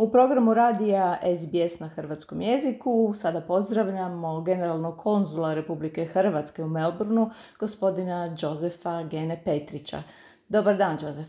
U 0.00 0.12
programu 0.12 0.54
radija 0.54 1.18
SBS 1.40 1.80
na 1.80 1.88
hrvatskom 1.88 2.40
jeziku 2.40 3.12
sada 3.14 3.40
pozdravljamo 3.40 4.40
generalnog 4.40 4.98
konzula 4.98 5.54
Republike 5.54 6.04
Hrvatske 6.04 6.62
u 6.62 6.68
Melbourneu, 6.68 7.30
gospodina 7.58 8.36
Jozefa 8.38 9.02
Gene 9.02 9.42
Petrića. 9.44 10.02
Dobar 10.48 10.76
dan, 10.76 10.98
Jozef. 11.02 11.26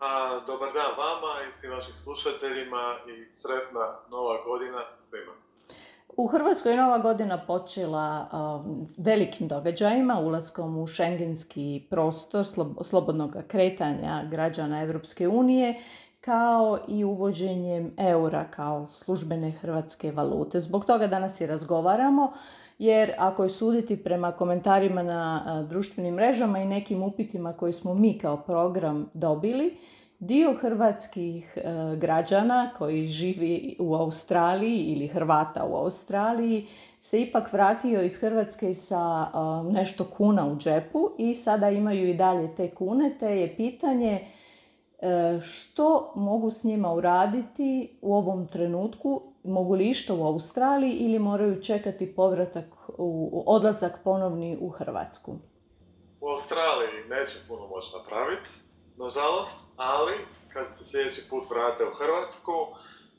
A, 0.00 0.40
dobar 0.46 0.68
dan 0.72 0.92
vama 0.98 1.48
i 1.48 1.52
svim 1.52 1.72
vašim 1.72 1.94
slušateljima 1.94 2.96
i 3.08 3.34
sretna 3.34 3.98
nova 4.10 4.42
godina 4.44 4.80
svima. 5.00 5.32
U 6.16 6.26
Hrvatskoj 6.26 6.72
je 6.72 6.78
nova 6.78 6.98
godina 6.98 7.46
počela 7.46 8.28
velikim 8.98 9.48
događajima, 9.48 10.20
ulaskom 10.20 10.78
u 10.78 10.86
šengenski 10.86 11.86
prostor 11.90 12.44
slobodnog 12.84 13.36
kretanja 13.48 14.22
građana 14.30 14.82
Europske 14.82 15.28
unije 15.28 15.74
kao 16.26 16.78
i 16.88 17.04
uvođenjem 17.04 17.92
eura 17.96 18.44
kao 18.50 18.88
službene 18.88 19.50
hrvatske 19.50 20.12
valute. 20.12 20.60
Zbog 20.60 20.84
toga 20.84 21.06
danas 21.06 21.40
i 21.40 21.46
razgovaramo, 21.46 22.32
jer 22.78 23.12
ako 23.18 23.42
je 23.42 23.48
suditi 23.48 23.96
prema 23.96 24.32
komentarima 24.32 25.02
na 25.02 25.62
društvenim 25.68 26.14
mrežama 26.14 26.58
i 26.58 26.66
nekim 26.66 27.02
upitima 27.02 27.52
koje 27.52 27.72
smo 27.72 27.94
mi 27.94 28.18
kao 28.18 28.36
program 28.36 29.10
dobili, 29.14 29.76
dio 30.18 30.54
hrvatskih 30.54 31.58
građana 31.96 32.70
koji 32.78 33.04
živi 33.04 33.76
u 33.78 33.94
Australiji 33.94 34.78
ili 34.78 35.06
Hrvata 35.06 35.64
u 35.64 35.76
Australiji 35.76 36.66
se 37.00 37.20
ipak 37.20 37.52
vratio 37.52 38.02
iz 38.02 38.20
Hrvatske 38.20 38.74
sa 38.74 39.26
nešto 39.70 40.04
kuna 40.04 40.46
u 40.46 40.56
džepu 40.56 41.10
i 41.18 41.34
sada 41.34 41.70
imaju 41.70 42.08
i 42.08 42.14
dalje 42.14 42.54
te 42.54 42.70
kune, 42.70 43.16
te 43.20 43.26
je 43.26 43.56
pitanje 43.56 44.20
E, 44.20 44.28
što 45.42 46.12
mogu 46.16 46.50
s 46.50 46.64
njima 46.64 46.92
uraditi 46.92 47.98
u 48.02 48.14
ovom 48.14 48.48
trenutku, 48.48 49.22
mogu 49.44 49.74
li 49.74 49.88
išta 49.88 50.14
u 50.14 50.26
Australiji 50.26 50.92
ili 50.92 51.18
moraju 51.18 51.62
čekati 51.62 52.14
povratak, 52.14 52.64
u, 52.98 53.42
odlazak 53.46 54.00
ponovni 54.04 54.58
u 54.60 54.68
Hrvatsku? 54.68 55.38
U 56.20 56.28
Australiji 56.28 57.08
neće 57.08 57.38
puno 57.48 57.66
moći 57.66 57.92
napraviti, 57.98 58.50
nažalost, 58.96 59.58
ali 59.76 60.12
kad 60.48 60.66
se 60.76 60.84
sljedeći 60.84 61.28
put 61.30 61.44
vrate 61.50 61.84
u 61.84 61.90
Hrvatsku, 61.98 62.52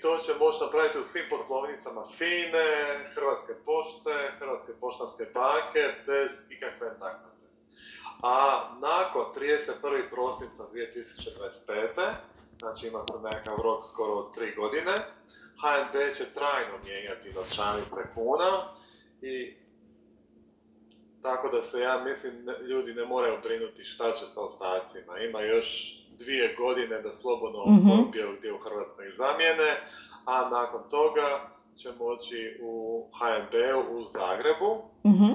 to 0.01 0.17
će 0.25 0.33
moći 0.39 0.57
napraviti 0.61 0.97
u 0.97 1.03
svim 1.03 1.23
poslovnicama 1.29 2.03
FINE, 2.17 2.65
Hrvatske 3.13 3.53
pošte, 3.65 4.31
Hrvatske 4.39 4.71
poštanske 4.81 5.25
banke, 5.33 5.93
bez 6.05 6.31
ikakve 6.49 6.87
naknade. 6.87 7.33
A 8.21 8.69
nakon 8.81 9.25
31. 9.35 10.09
prosinca 10.11 10.63
2025. 10.63 12.13
znači 12.59 12.87
ima 12.87 13.03
se 13.03 13.13
nekakav 13.23 13.57
rok 13.63 13.83
skoro 13.93 14.13
od 14.13 14.37
3 14.37 14.55
godine, 14.55 14.93
HNB 15.61 16.15
će 16.17 16.25
trajno 16.33 16.77
mijenjati 16.85 17.33
novčanice 17.33 18.01
kuna 18.13 18.75
i 19.21 19.62
tako 21.23 21.47
da 21.47 21.61
se 21.61 21.79
ja 21.79 22.03
mislim 22.03 22.33
ljudi 22.69 22.93
ne 22.93 23.05
moraju 23.05 23.37
brinuti 23.43 23.83
šta 23.83 24.11
će 24.11 24.25
sa 24.25 24.41
ostacima. 24.41 25.19
Ima 25.19 25.41
još 25.41 25.97
dvije 26.19 26.55
godine 26.57 27.01
da 27.01 27.11
slobodno 27.11 27.65
mm 27.65 28.11
gdje 28.37 28.53
u 28.53 28.57
Hrvatskoj 28.57 29.11
zamijene, 29.11 29.87
a 30.25 30.49
nakon 30.49 30.81
toga 30.89 31.49
će 31.77 31.91
moći 31.99 32.59
u 32.61 33.05
HNB 33.17 33.53
u 33.91 34.03
Zagrebu. 34.03 34.81
mm 35.05 35.33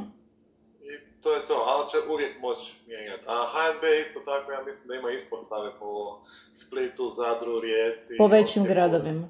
I 0.82 1.22
to 1.22 1.34
je 1.34 1.46
to, 1.46 1.54
ali 1.54 1.90
će 1.90 1.96
uvijek 2.12 2.40
moći 2.40 2.74
mijenjati. 2.86 3.24
A 3.26 3.44
HNB 3.52 3.84
isto 4.00 4.20
tako, 4.20 4.52
ja 4.52 4.62
mislim 4.62 4.88
da 4.88 4.94
ima 4.94 5.10
ispostave 5.10 5.78
po 5.78 6.20
Splitu, 6.52 7.08
Zadru, 7.08 7.60
Rijeci. 7.60 8.14
Po 8.18 8.26
većim 8.26 8.64
gradovima. 8.64 9.28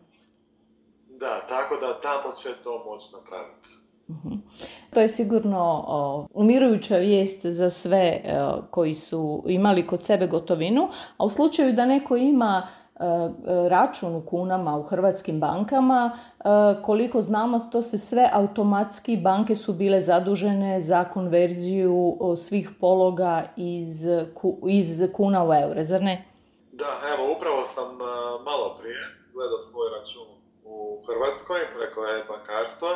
Da, 1.08 1.46
tako 1.46 1.76
da 1.76 2.00
tamo 2.00 2.32
će 2.42 2.54
to 2.62 2.84
moći 2.84 3.06
napraviti. 3.12 3.68
Mhm. 4.08 4.34
To 4.94 5.00
je 5.00 5.08
sigurno 5.08 6.28
umirujuća 6.34 6.96
vijest 6.96 7.46
za 7.46 7.70
sve 7.70 8.20
koji 8.70 8.94
su 8.94 9.44
imali 9.46 9.86
kod 9.86 10.02
sebe 10.02 10.26
gotovinu, 10.26 10.88
a 11.16 11.24
u 11.24 11.30
slučaju 11.30 11.72
da 11.72 11.86
neko 11.86 12.16
ima 12.16 12.66
e, 12.66 13.00
račun 13.68 14.14
u 14.14 14.26
kunama 14.26 14.78
u 14.78 14.82
hrvatskim 14.82 15.40
bankama, 15.40 16.18
e, 16.38 16.42
koliko 16.82 17.22
znamo 17.22 17.58
to 17.72 17.82
se 17.82 17.98
sve 17.98 18.30
automatski, 18.32 19.16
banke 19.16 19.56
su 19.56 19.72
bile 19.72 20.02
zadužene 20.02 20.80
za 20.80 21.04
konverziju 21.04 22.18
svih 22.36 22.70
pologa 22.80 23.42
iz, 23.56 24.06
iz 24.68 25.02
kuna 25.12 25.44
u 25.44 25.54
eure, 25.54 25.84
zar 25.84 26.02
ne? 26.02 26.24
Da, 26.72 27.00
evo, 27.14 27.36
upravo 27.36 27.64
sam 27.64 27.88
e, 27.88 28.04
malo 28.44 28.76
prije 28.80 29.00
gledao 29.34 29.58
svoj 29.58 29.88
račun 29.98 30.28
u 30.64 30.98
Hrvatskoj 31.06 31.60
preko 31.76 32.00
e-bankarstva 32.06 32.90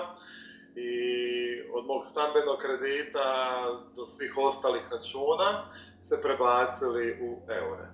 i 0.76 0.92
od 1.74 1.86
mog 1.86 2.06
stambenog 2.06 2.58
kredita 2.58 3.24
do 3.96 4.06
svih 4.06 4.34
ostalih 4.38 4.82
računa 4.90 5.68
se 6.00 6.22
prebacili 6.22 7.18
u 7.20 7.38
eure. 7.48 7.86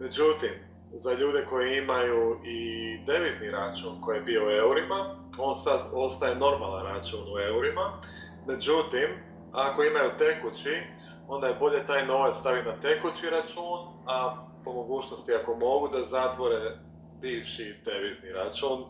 Međutim, 0.00 0.50
za 0.92 1.12
ljude 1.12 1.46
koji 1.48 1.78
imaju 1.78 2.40
i 2.44 2.58
devizni 3.06 3.50
račun 3.50 4.00
koji 4.00 4.16
je 4.16 4.22
bio 4.22 4.46
u 4.46 4.50
eurima, 4.50 5.16
on 5.38 5.54
sad 5.54 5.80
ostaje 5.92 6.36
normalan 6.36 6.86
račun 6.86 7.20
u 7.34 7.38
eurima. 7.38 8.00
Međutim, 8.46 9.08
ako 9.52 9.84
imaju 9.84 10.10
tekući, 10.18 10.82
onda 11.28 11.46
je 11.46 11.56
bolje 11.60 11.86
taj 11.86 12.06
novac 12.06 12.36
staviti 12.36 12.68
na 12.68 12.80
tekući 12.80 13.30
račun, 13.30 13.78
a 14.06 14.46
po 14.64 14.72
mogućnosti 14.72 15.34
ako 15.34 15.56
mogu 15.56 15.88
da 15.88 16.00
zatvore 16.00 16.78
bivši 17.20 17.74
devizni 17.84 18.32
račun, 18.32 18.84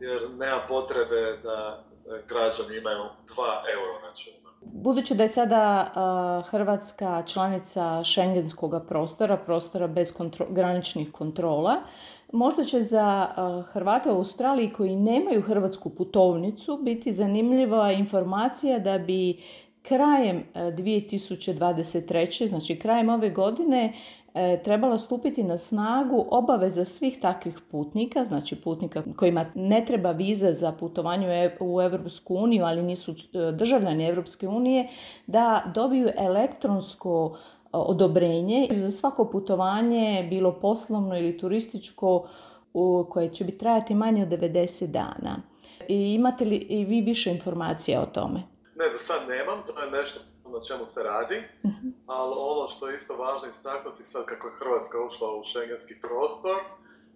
jer 0.00 0.30
nema 0.30 0.60
potrebe 0.68 1.38
da 1.42 1.85
građani 2.28 2.78
imaju 2.78 2.98
2 2.98 3.08
euro 3.74 4.08
računa. 4.08 4.36
Budući 4.60 5.14
da 5.14 5.22
je 5.22 5.28
sada 5.28 5.92
Hrvatska 6.50 7.22
članica 7.26 8.04
šengenskog 8.04 8.74
prostora, 8.88 9.36
prostora 9.36 9.86
bez 9.86 10.12
graničnih 10.48 11.12
kontrola, 11.12 11.76
možda 12.32 12.64
će 12.64 12.82
za 12.82 13.26
Hrvate 13.72 14.10
u 14.10 14.16
Australiji 14.16 14.70
koji 14.70 14.96
nemaju 14.96 15.42
hrvatsku 15.42 15.90
putovnicu 15.90 16.78
biti 16.82 17.12
zanimljiva 17.12 17.92
informacija 17.92 18.78
da 18.78 18.98
bi 18.98 19.42
krajem 19.88 20.44
2023. 20.54 22.48
znači 22.48 22.78
krajem 22.78 23.08
ove 23.08 23.30
godine 23.30 23.92
E, 24.36 24.62
trebala 24.62 24.98
stupiti 24.98 25.42
na 25.42 25.58
snagu 25.58 26.26
obaveza 26.30 26.84
svih 26.84 27.20
takvih 27.20 27.60
putnika, 27.70 28.24
znači 28.24 28.56
putnika 28.56 29.02
kojima 29.16 29.46
ne 29.54 29.84
treba 29.86 30.10
viza 30.10 30.52
za 30.52 30.72
putovanje 30.72 31.50
u 31.60 31.80
Europsku 31.82 32.34
uniju, 32.34 32.64
ali 32.64 32.82
nisu 32.82 33.12
e, 33.12 33.52
državljani 33.52 34.06
Europske 34.06 34.48
unije, 34.48 34.88
da 35.26 35.72
dobiju 35.74 36.08
elektronsko 36.16 37.36
e, 37.36 37.68
odobrenje 37.72 38.68
za 38.76 38.90
svako 38.90 39.24
putovanje, 39.24 40.26
bilo 40.30 40.52
poslovno 40.52 41.18
ili 41.18 41.38
turističko, 41.38 42.28
koje 43.08 43.28
će 43.28 43.44
bi 43.44 43.58
trajati 43.58 43.94
manje 43.94 44.22
od 44.22 44.28
90 44.28 44.86
dana. 44.86 45.36
I 45.88 46.14
imate 46.14 46.44
li 46.44 46.56
i 46.56 46.84
vi 46.84 47.00
više 47.00 47.30
informacija 47.30 48.02
o 48.02 48.06
tome? 48.06 48.55
Ne, 48.78 48.90
za 48.92 48.98
sad 48.98 49.28
nemam, 49.28 49.62
to 49.66 49.82
je 49.82 49.90
nešto 49.90 50.20
na 50.44 50.60
čemu 50.68 50.86
se 50.86 51.02
radi, 51.02 51.42
mhm. 51.66 51.88
ali 52.06 52.34
ono 52.36 52.68
što 52.68 52.88
je 52.88 52.96
isto 52.96 53.16
važno 53.16 53.48
istaknuti 53.48 54.04
sad 54.04 54.26
kako 54.26 54.48
je 54.48 54.54
Hrvatska 54.60 55.00
ušla 55.00 55.36
u 55.36 55.44
šengenski 55.44 56.00
prostor, 56.00 56.56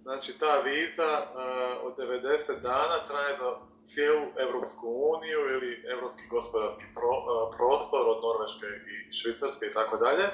znači 0.03 0.39
ta 0.39 0.61
viza 0.61 1.13
uh, 1.21 1.87
od 1.87 1.99
90 1.99 2.61
dana 2.63 3.07
traje 3.09 3.37
za 3.39 3.51
cijelu 3.85 4.27
Europsku 4.37 4.87
uniju 5.15 5.41
ili 5.55 5.85
Europski 5.95 6.23
gospodarski 6.31 6.85
pro, 6.95 7.15
uh, 7.19 7.55
prostor 7.57 8.03
od 8.09 8.19
Norveške 8.27 8.67
i 8.93 9.13
Švicarske 9.13 9.67
i 9.67 9.73
tako 9.73 9.97
dalje. 9.97 10.27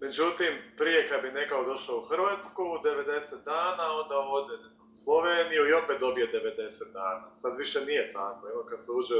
Međutim, 0.00 0.52
prije 0.76 1.08
kad 1.08 1.22
bi 1.22 1.38
nekao 1.40 1.64
došao 1.64 1.96
u 1.98 2.06
Hrvatsku, 2.10 2.62
90 2.62 3.44
dana, 3.44 3.84
onda 4.00 4.16
ode 4.18 4.56
Sloveniju 4.94 5.68
i 5.68 5.72
opet 5.72 6.00
dobije 6.00 6.32
90 6.32 6.92
dana. 6.92 7.34
Sad 7.34 7.58
više 7.58 7.84
nije 7.84 8.12
tako. 8.12 8.48
Evo 8.48 8.64
kad 8.68 8.84
se 8.84 8.90
uđe 8.92 9.14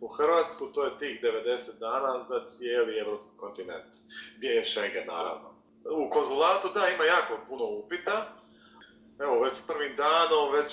u 0.00 0.08
Hrvatsku, 0.08 0.66
to 0.66 0.84
je 0.84 0.98
tih 0.98 1.20
90 1.22 1.78
dana 1.80 2.24
za 2.28 2.50
cijeli 2.56 2.98
evropski 2.98 3.36
kontinent. 3.36 3.92
Gdje 4.36 4.48
je 4.48 4.64
Schengen, 4.64 5.06
naravno. 5.06 5.54
U 5.90 6.10
konzulatu, 6.10 6.68
da, 6.74 6.88
ima 6.88 7.04
jako 7.04 7.38
puno 7.48 7.64
upita. 7.64 8.32
Evo, 9.18 9.40
već 9.40 9.52
s 9.52 9.66
prvim 9.66 9.96
danom 9.96 10.52
već 10.52 10.72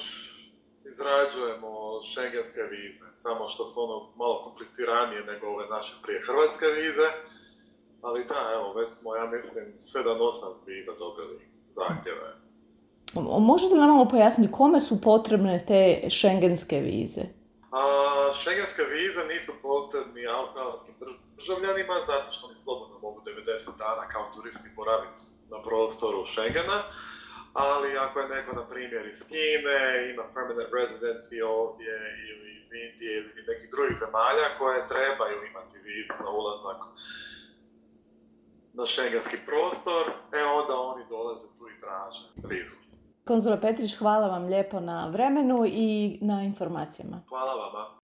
izrađujemo 0.85 2.01
šengenske 2.13 2.61
vize. 2.61 3.05
Samo 3.15 3.49
što 3.49 3.65
su 3.65 3.83
ono 3.83 4.11
malo 4.15 4.43
kompliciranije 4.43 5.23
nego 5.23 5.47
ove 5.47 5.65
naše 5.67 5.93
prije 6.03 6.21
hrvatske 6.21 6.65
vize. 6.65 7.07
Ali 8.01 8.25
da, 8.29 8.51
evo, 8.53 8.73
već 8.73 8.89
smo, 8.89 9.15
ja 9.15 9.25
mislim, 9.25 9.65
7-8 9.77 10.53
viza 10.65 10.91
dobili 10.99 11.39
zahtjeve. 11.69 12.50
Možete 13.39 13.73
li 13.73 13.79
nam 13.79 13.89
malo 13.89 14.09
pojasniti 14.09 14.51
kome 14.51 14.79
su 14.79 15.01
potrebne 15.01 15.65
te 15.67 16.09
šengenske 16.09 16.79
vize? 16.79 17.21
A, 17.71 17.81
šengenske 18.43 18.83
vize 18.83 19.21
nisu 19.33 19.51
potrebni 19.61 20.27
australskim 20.27 20.95
državljanima 21.37 21.95
zato 22.07 22.31
što 22.31 22.47
oni 22.47 22.55
slobodno 22.55 22.99
mogu 22.99 23.21
90 23.21 23.77
dana 23.77 24.07
kao 24.07 24.25
turisti 24.35 24.69
boraviti 24.75 25.23
na 25.49 25.61
prostoru 25.61 26.25
Schengena 26.25 26.83
ali 27.53 27.97
ako 27.97 28.19
je 28.19 28.29
neko, 28.29 28.55
na 28.55 28.67
primjer, 28.67 29.07
iz 29.07 29.23
Kine, 29.27 30.11
ima 30.13 30.23
permanent 30.33 30.71
residency 30.71 31.43
ovdje, 31.43 31.93
ili 32.29 32.57
iz 32.57 32.73
Indije, 32.73 33.17
ili 33.17 33.43
nekih 33.47 33.69
drugih 33.71 33.97
zemalja 33.97 34.57
koje 34.57 34.87
trebaju 34.87 35.45
imati 35.45 35.77
vizu 35.77 36.13
za 36.23 36.29
ulazak 36.29 36.79
na 38.73 38.85
šengenski 38.85 39.37
prostor, 39.45 40.03
e 40.33 40.43
onda 40.43 40.75
oni 40.79 41.03
dolaze 41.09 41.47
tu 41.57 41.69
i 41.69 41.79
traže 41.79 42.25
vizu. 42.43 42.90
Konzula 43.25 43.57
Petrić, 43.57 43.95
hvala 43.95 44.27
vam 44.27 44.45
lijepo 44.45 44.79
na 44.79 45.07
vremenu 45.07 45.65
i 45.65 46.19
na 46.21 46.43
informacijama. 46.43 47.21
Hvala 47.29 47.53
vama. 47.53 48.00